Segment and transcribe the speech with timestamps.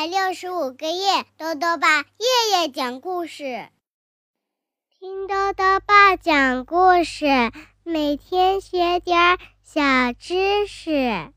[0.00, 3.68] 百六十五个夜，豆豆爸夜夜讲故事，
[4.98, 7.26] 听豆豆爸讲故事，
[7.84, 9.82] 每天学点小
[10.18, 11.30] 知识。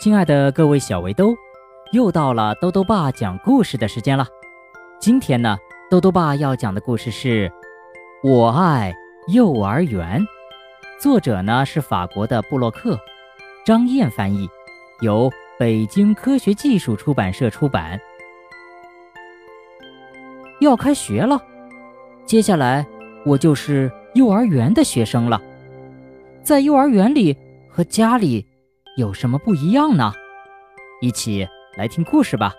[0.00, 1.34] 亲爱的各位小围兜，
[1.90, 4.24] 又到了豆豆爸讲故事的时间了。
[5.00, 5.58] 今天呢，
[5.90, 7.48] 豆豆爸要讲的故事是
[8.22, 8.94] 《我爱
[9.26, 10.20] 幼儿园》，
[11.00, 13.00] 作者呢是法国的布洛克，
[13.66, 14.48] 张燕翻译，
[15.00, 15.28] 由。
[15.62, 18.00] 北京科学技术出版社出版。
[20.58, 21.40] 要开学了，
[22.26, 22.84] 接下来
[23.24, 25.40] 我就是幼儿园的学生了。
[26.42, 27.38] 在幼儿园里
[27.70, 28.44] 和家里
[28.96, 30.12] 有什么不一样呢？
[31.00, 32.52] 一起来听故事吧。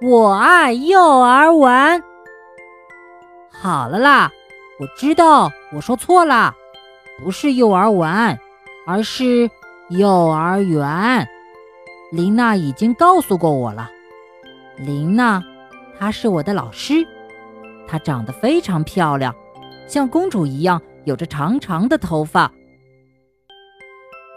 [0.00, 2.00] 我爱幼儿园。
[3.50, 4.30] 好了啦，
[4.78, 6.54] 我知道我说错了，
[7.18, 8.38] 不是幼儿园，
[8.86, 9.50] 而是。
[9.90, 11.28] 幼儿园，
[12.12, 13.90] 琳娜已经告诉过我了。
[14.76, 15.42] 琳娜，
[15.98, 17.04] 她是我的老师，
[17.88, 19.34] 她长得非常漂亮，
[19.88, 22.48] 像公主一样，有着长长的头发。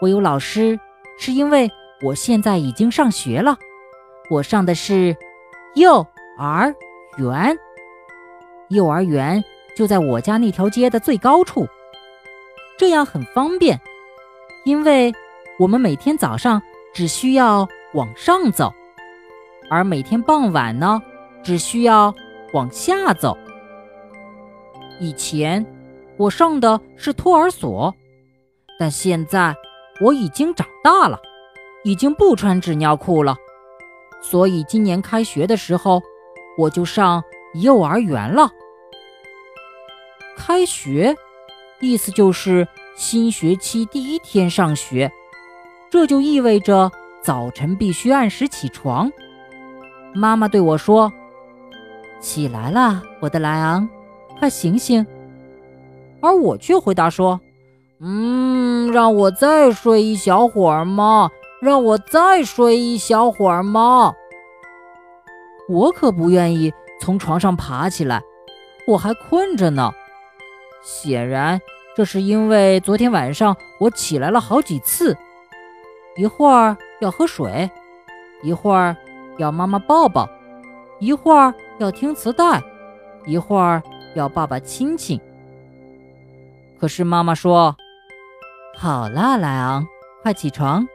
[0.00, 0.76] 我有老师，
[1.20, 1.70] 是因为
[2.04, 3.56] 我现在已经上学了，
[4.30, 5.16] 我上的是
[5.76, 6.04] 幼
[6.36, 6.74] 儿
[7.16, 7.56] 园。
[8.70, 9.42] 幼儿园
[9.76, 11.64] 就在我家那条街的最高处，
[12.76, 13.80] 这样很方便，
[14.64, 15.14] 因为。
[15.56, 16.60] 我们每天早上
[16.92, 18.72] 只需要往上走，
[19.70, 21.00] 而每天傍晚呢，
[21.44, 22.12] 只需要
[22.52, 23.38] 往下走。
[24.98, 25.64] 以前
[26.16, 27.94] 我上的是托儿所，
[28.80, 29.54] 但现在
[30.00, 31.20] 我已经长大了，
[31.84, 33.36] 已经不穿纸尿裤了，
[34.20, 36.02] 所以今年开学的时候
[36.58, 37.22] 我就上
[37.62, 38.50] 幼儿园了。
[40.36, 41.14] 开学，
[41.80, 42.66] 意思就是
[42.96, 45.12] 新学期第一天上学。
[45.94, 46.90] 这就意味着
[47.22, 49.12] 早晨必须按时起床。
[50.12, 51.12] 妈妈对我说
[52.18, 53.88] ：“起来了，我的莱昂，
[54.36, 55.06] 快醒醒。”
[56.20, 57.40] 而我却回答说
[58.02, 61.30] ：“嗯，让我再睡一小会儿嘛，
[61.62, 64.12] 让我再睡一小会儿嘛。”
[65.70, 68.20] 我可不愿意从床上爬起来，
[68.88, 69.92] 我还困着呢。
[70.82, 71.60] 显然，
[71.96, 75.16] 这是因为昨天晚上我起来了好几次。
[76.16, 77.68] 一会儿要喝水，
[78.42, 78.96] 一会儿
[79.38, 80.28] 要妈妈抱抱，
[81.00, 82.62] 一会儿要听磁带，
[83.26, 83.82] 一会儿
[84.14, 85.20] 要爸爸亲亲。
[86.78, 87.74] 可是妈妈说
[88.78, 89.84] ：“好了，莱昂，
[90.22, 90.86] 快起床，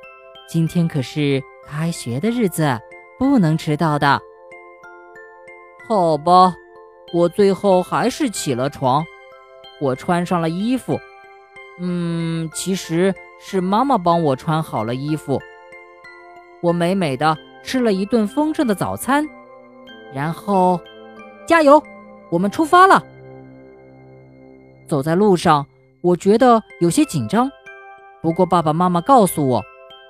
[0.47, 2.79] 今天可是开学的日子，
[3.17, 4.21] 不能迟到的。”
[5.89, 6.53] 好吧，
[7.13, 9.03] 我最后还是起了床，
[9.81, 10.97] 我穿上了衣服。
[11.79, 13.13] 嗯，其实。
[13.41, 15.41] 是妈妈帮我穿好了衣服，
[16.59, 19.25] 我美美的吃了一顿丰盛的早餐，
[20.13, 20.77] 然后，
[21.47, 21.81] 加油，
[22.29, 23.01] 我们出发了。
[24.89, 25.65] 走在路上，
[26.01, 27.49] 我觉得有些紧张，
[28.21, 29.63] 不过爸爸妈妈告诉我，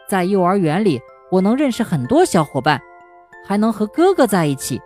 [0.10, 1.00] 在幼儿园里
[1.30, 2.82] 我能认识很多小伙伴，
[3.46, 4.82] 还能和哥哥在一起。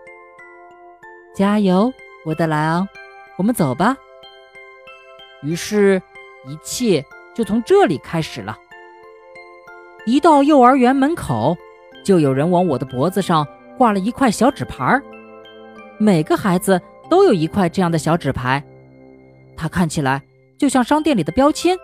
[1.34, 1.94] 加油，
[2.26, 2.86] 我的莱昂，
[3.38, 3.96] 我们走吧。
[5.44, 6.02] 于是，
[6.46, 7.04] 一切。
[7.36, 8.56] 就从这里开始了。
[10.06, 11.58] 一到幼儿园门口，
[12.06, 13.44] 就有人往我的脖子上
[13.76, 15.02] 挂了一块小纸牌。
[15.98, 18.64] 每个孩子都有一块这样的小纸牌，
[19.58, 20.22] 它看起来
[20.60, 21.76] 就像商店里的标签。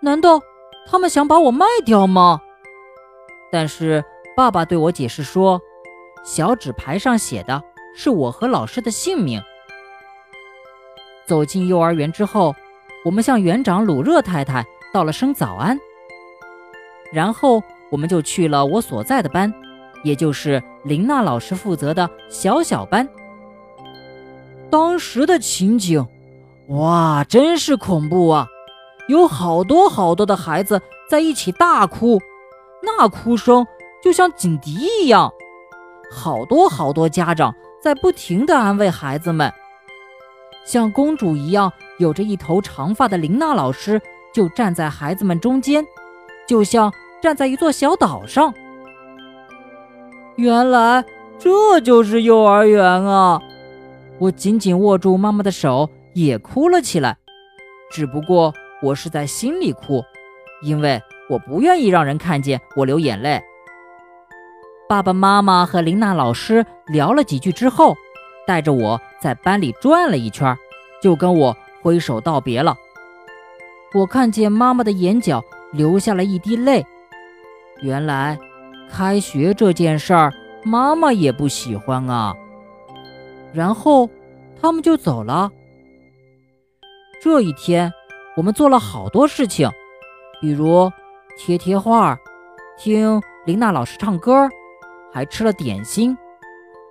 [0.00, 0.38] 难道
[0.86, 2.38] 他们想把我卖掉吗？
[3.50, 4.04] 但是
[4.36, 5.58] 爸爸对我解释说，
[6.26, 7.62] 小纸牌上写的
[7.96, 9.40] 是我和老师的姓名。
[11.24, 12.54] 走进幼儿园之后。
[13.04, 15.78] 我们向园长鲁热太太道了声早安，
[17.12, 19.52] 然后我们就去了我所在的班，
[20.04, 23.08] 也就是琳娜老师负责的小小班。
[24.70, 26.06] 当时的情景，
[26.68, 28.46] 哇，真是恐怖啊！
[29.08, 32.20] 有好多好多的孩子在一起大哭，
[32.82, 33.66] 那哭声
[34.00, 35.32] 就像警笛一样。
[36.10, 37.52] 好多好多家长
[37.82, 39.52] 在不停地安慰孩子们。
[40.64, 44.00] 像公主一样有着一头长发的琳娜老师
[44.32, 45.84] 就站在孩子们中间，
[46.46, 48.54] 就像站在一座小岛上。
[50.36, 51.04] 原来
[51.38, 53.40] 这就是幼儿园啊！
[54.18, 57.16] 我紧紧握住妈妈的手，也哭了起来。
[57.90, 60.02] 只不过我是在心里哭，
[60.62, 63.42] 因为我不愿意让人看见我流眼泪。
[64.88, 67.94] 爸爸妈妈和琳娜老师聊了几句之后。
[68.46, 70.56] 带着我在班里转了一圈，
[71.02, 72.76] 就跟我挥手道别了。
[73.94, 75.42] 我看见妈妈的眼角
[75.72, 76.84] 流下了一滴泪，
[77.82, 78.38] 原来
[78.90, 80.32] 开学这件事儿，
[80.64, 82.34] 妈妈也不喜欢啊。
[83.52, 84.08] 然后
[84.60, 85.50] 他们就走了。
[87.20, 87.92] 这一天，
[88.36, 89.70] 我们做了好多事情，
[90.40, 90.90] 比如
[91.36, 92.18] 贴贴画、
[92.78, 94.48] 听琳娜老师唱歌，
[95.12, 96.16] 还吃了点心。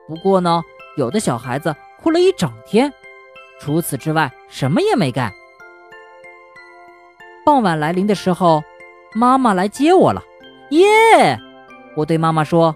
[0.08, 0.62] 不过呢，
[0.96, 2.92] 有的小孩子哭了一整天，
[3.60, 5.32] 除此之外什么也没干。
[7.46, 8.64] 傍晚来临的时候，
[9.14, 10.22] 妈妈来接我了，
[10.70, 11.40] 耶！
[11.96, 12.76] 我对妈妈说：“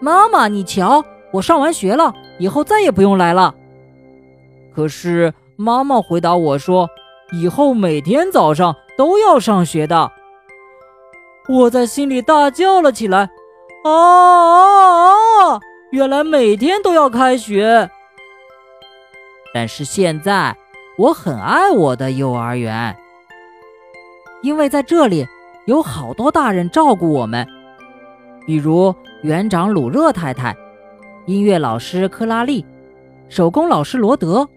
[0.00, 3.54] 妈妈，你瞧，我上完学了，以后再也不用来了。”
[4.74, 6.88] 可是妈妈回答我说
[7.32, 10.12] ：“以后每天早上都要上学的。”
[11.48, 13.30] 我在心里大叫了起来
[13.84, 15.60] ：“啊啊啊！
[15.90, 17.88] 原来每天都要开学！”
[19.54, 20.54] 但是现在
[20.98, 22.94] 我很爱我的幼儿园，
[24.42, 25.26] 因为在这里
[25.66, 27.46] 有好多大人照顾我们。
[28.46, 30.54] 比如园长鲁热太太，
[31.24, 32.64] 音乐老师克拉丽，
[33.28, 34.48] 手工老师罗德，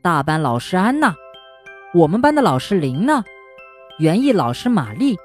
[0.00, 1.14] 大班老师安娜，
[1.92, 3.22] 我们班的老师琳娜，
[3.98, 5.18] 园艺老师玛丽，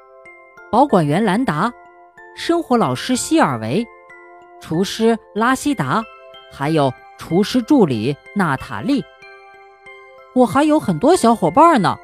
[0.71, 1.71] 保管员兰达，
[2.35, 3.85] 生活老师希尔维，
[4.63, 6.01] 厨师拉希达，
[6.49, 9.03] 还有厨师助理娜塔莉。
[10.33, 11.97] 我还有很多小伙伴呢，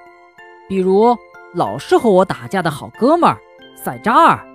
[0.67, 1.17] 比如
[1.56, 3.38] 老是和我打架的好哥们儿
[3.81, 4.45] 塞扎尔。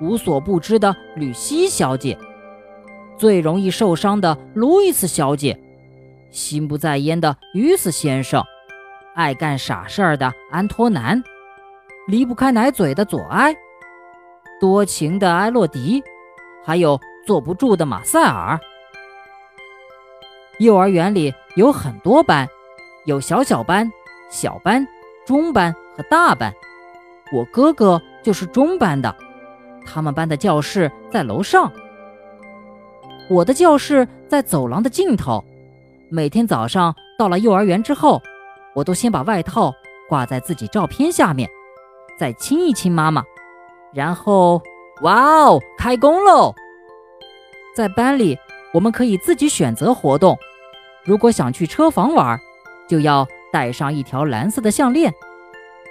[0.00, 2.18] 无所不知的吕西小姐，
[3.18, 5.60] 最容易受伤的路易斯小姐，
[6.30, 8.42] 心不在焉的于斯先生，
[9.14, 11.22] 爱干傻事儿的安托南，
[12.08, 13.54] 离不开奶嘴的左埃，
[14.58, 16.02] 多情的埃洛迪，
[16.64, 18.58] 还有坐不住的马塞尔。
[20.58, 22.48] 幼儿园里有很多班，
[23.04, 23.90] 有小小班、
[24.30, 24.86] 小班、
[25.26, 26.54] 中班和大班。
[27.32, 29.14] 我哥哥就是中班的。
[29.84, 31.70] 他们班的教室在楼上，
[33.28, 35.44] 我的教室在走廊的尽头。
[36.08, 38.22] 每天早上到了幼儿园之后，
[38.74, 39.74] 我都先把外套
[40.08, 41.48] 挂在自己照片下面，
[42.18, 43.24] 再亲一亲妈妈，
[43.92, 44.62] 然后，
[45.02, 46.54] 哇哦，开工喽！
[47.76, 48.38] 在班里，
[48.72, 50.38] 我们可以自己选择活动。
[51.04, 52.40] 如果想去车房玩，
[52.88, 55.12] 就要带上一条蓝色的项链。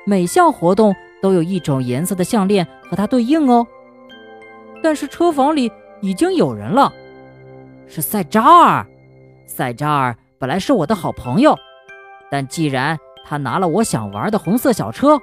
[0.04, 3.68] 每项活动都有一种颜色的项链和它对应哦。
[4.82, 5.72] 但是车房里
[6.02, 6.92] 已经有人了，
[7.86, 8.84] 是塞扎尔。
[9.46, 11.56] 塞扎尔本来是我的好朋友，
[12.32, 15.22] 但既然他拿了我想玩的红色小车，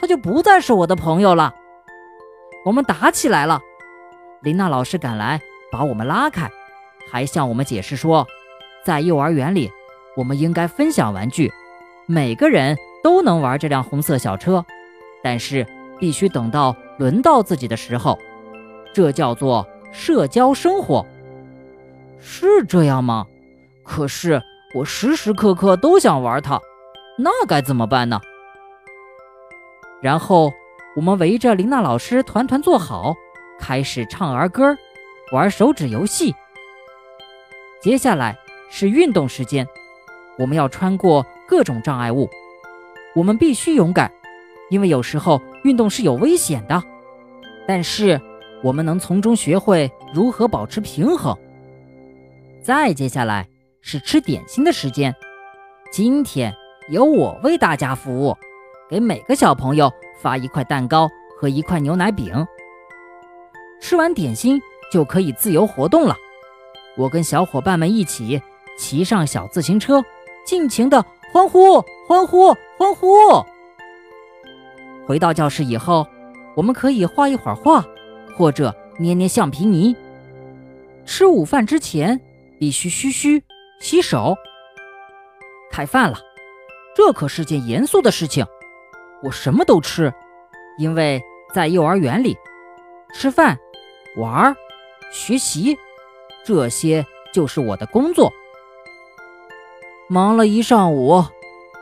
[0.00, 1.54] 他就不再是我的朋友了。
[2.64, 3.60] 我们打起来了，
[4.40, 5.38] 琳娜老师赶来
[5.70, 6.50] 把我们拉开，
[7.10, 8.26] 还向我们解释说，
[8.84, 9.70] 在幼儿园里
[10.16, 11.52] 我们应该分享玩具，
[12.06, 14.64] 每个人都能玩这辆红色小车，
[15.22, 15.66] 但是
[15.98, 18.18] 必须等到轮到自己的时候。
[18.94, 21.06] 这叫做社交生活，
[22.18, 23.26] 是这样吗？
[23.84, 24.42] 可是
[24.74, 26.60] 我时时刻刻都想玩它，
[27.18, 28.20] 那该怎么办呢？
[30.00, 30.52] 然后
[30.96, 33.14] 我们围着琳娜老师团团坐好，
[33.58, 34.76] 开始唱儿歌，
[35.32, 36.34] 玩手指游戏。
[37.80, 38.38] 接下来
[38.70, 39.66] 是运动时间，
[40.38, 42.28] 我们要穿过各种障碍物，
[43.14, 44.12] 我们必须勇敢，
[44.70, 46.82] 因为有时候运动是有危险的，
[47.66, 48.20] 但是。
[48.60, 51.32] 我们能从中学会如何保持平衡。
[52.60, 53.48] 再接下来
[53.80, 55.14] 是吃点心的时间，
[55.92, 56.52] 今天
[56.90, 58.36] 由我为大家服务，
[58.90, 59.88] 给每个小朋友
[60.20, 62.44] 发一块蛋糕和一块牛奶饼。
[63.80, 66.16] 吃完点心就可以自由活动了。
[66.96, 68.40] 我跟小伙伴们一起
[68.78, 70.02] 骑上小自行车，
[70.44, 73.16] 尽情的欢呼、欢呼、欢呼。
[75.06, 76.06] 回到教室以后，
[76.54, 77.84] 我们可以画一会儿画。
[78.36, 79.96] 或者捏捏橡皮泥。
[81.04, 82.20] 吃午饭之前
[82.56, 83.42] 必须嘘嘘
[83.80, 84.36] 洗手。
[85.72, 86.16] 开饭了，
[86.94, 88.46] 这可是件严肃的事情。
[89.24, 90.14] 我什么都吃，
[90.78, 91.20] 因为
[91.52, 92.38] 在幼儿园里，
[93.12, 93.58] 吃饭、
[94.16, 94.56] 玩儿、
[95.10, 95.76] 学习，
[96.44, 98.32] 这些就是我的工作。
[100.08, 101.22] 忙了一上午，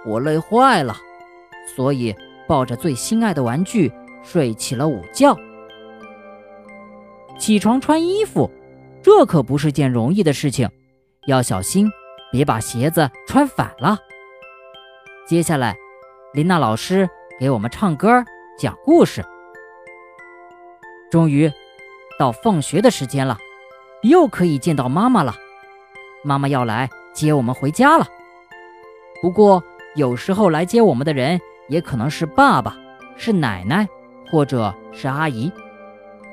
[0.04, 0.97] 我累坏了，
[1.75, 2.14] 所以
[2.49, 3.92] 抱着最心爱的玩具
[4.23, 5.37] 睡起了午觉。
[7.38, 8.50] 起床穿衣服，
[9.02, 10.68] 这可不是件容易的事情，
[11.26, 11.88] 要小心，
[12.33, 13.99] 别把鞋子穿反了。
[15.26, 15.76] 接下来，
[16.33, 18.25] 琳娜老师给我们唱歌、
[18.59, 19.25] 讲故事。
[21.11, 21.52] 终于，
[22.18, 23.38] 到放学的时间了，
[24.02, 25.35] 又可以见到妈妈了。
[26.25, 28.06] 妈妈要来接我们回家了。
[29.23, 29.62] 不过，
[29.94, 32.76] 有时候来接我们的人也可能是爸爸、
[33.16, 33.88] 是奶奶，
[34.30, 35.50] 或者是阿姨。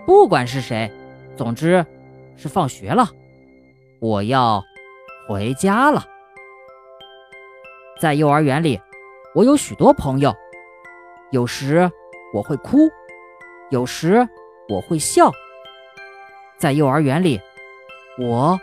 [0.06, 0.92] 不管是谁，
[1.38, 1.86] 总之
[2.36, 3.08] 是放学了，
[4.00, 4.63] 我要
[5.30, 6.04] 回家了。
[8.02, 8.82] 在幼儿园里，
[9.34, 10.34] 我有许多朋友，
[11.32, 11.90] 有时
[12.34, 12.90] 我会哭，
[13.70, 14.28] 有时
[14.68, 15.32] 我会笑。
[16.63, 17.41] 在幼儿园里，
[18.17, 18.58] 我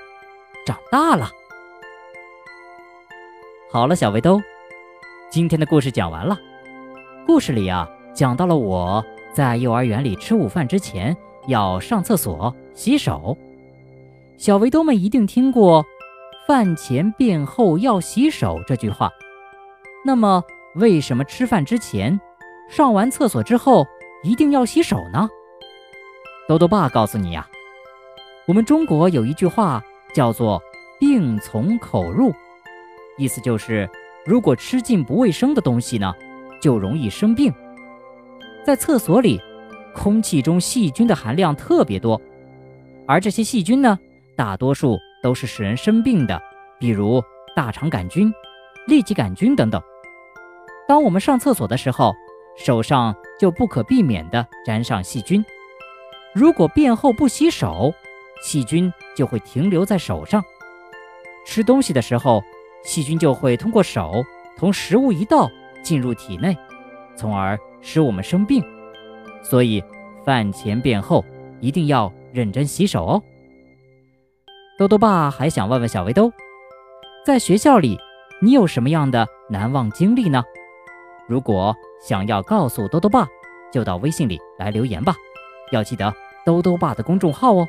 [0.64, 1.30] 长大了。
[3.71, 4.40] 好了，小围兜，
[5.30, 6.35] 今天的故事讲完了。
[7.26, 9.04] 故事里啊，讲到了我
[9.35, 11.14] 在幼儿园里吃午饭之前
[11.47, 13.37] 要上厕所洗手。
[14.38, 15.85] 小围兜们一定听过
[16.49, 19.11] “饭前便后要洗手”这句话。
[20.07, 20.42] 那么，
[20.76, 22.19] 为什么吃饭之前、
[22.71, 23.87] 上完厕所之后
[24.23, 25.28] 一定要洗手呢？
[26.49, 27.47] 豆豆爸告诉你呀，
[28.47, 29.83] 我们中国有一句话
[30.15, 30.61] 叫做
[30.99, 32.33] “病从口入”，
[33.17, 33.89] 意思就是，
[34.25, 36.13] 如果吃进不卫生的东西呢，
[36.61, 37.53] 就容易生病。
[38.65, 39.41] 在厕所里，
[39.95, 42.21] 空气中细菌的含量特别多，
[43.07, 43.99] 而这些细菌呢，
[44.37, 46.41] 大多数都是使人生病的，
[46.79, 47.23] 比如
[47.55, 48.33] 大肠杆菌、
[48.89, 49.81] 痢疾杆菌等等。
[50.89, 52.13] 当我们上厕所的时候，
[52.57, 55.45] 手上就不可避免地沾上细菌。
[56.35, 57.93] 如果便后不洗手，
[58.43, 60.43] 细菌就会停留在手上。
[61.47, 62.43] 吃东西的时候，
[62.85, 64.25] 细菌就会通过手
[64.57, 65.51] 同食物一道
[65.83, 66.57] 进入体内，
[67.17, 68.63] 从而使我们生病。
[69.43, 69.83] 所以，
[70.25, 71.25] 饭前便后
[71.61, 73.23] 一定要认真洗手哦。
[74.79, 76.31] 豆豆爸还想问问小围兜，
[77.27, 77.99] 在学校里，
[78.41, 80.43] 你有什么样的难忘经历呢？
[81.27, 83.27] 如果想要告诉兜兜爸，
[83.73, 85.15] 就到微信里来留言吧，
[85.73, 86.13] 要记得
[86.45, 87.69] 兜兜爸的公众号哦，